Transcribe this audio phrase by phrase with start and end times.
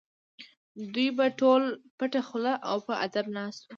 [0.93, 1.63] دوی به ټول
[1.97, 3.69] پټه خوله او په ادب ناست وو.